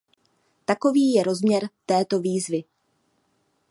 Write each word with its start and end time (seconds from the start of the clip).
Takový 0.65 1.13
je 1.13 1.23
rozměr 1.23 1.69
této 1.85 2.19
výzvy. 2.19 2.63